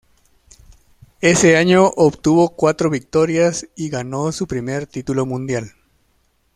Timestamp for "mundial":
5.27-5.73